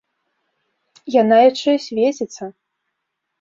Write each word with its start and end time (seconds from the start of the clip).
Яна 1.21 1.37
яшчэ 1.49 1.71
і 1.79 1.83
свеціцца! 1.89 2.43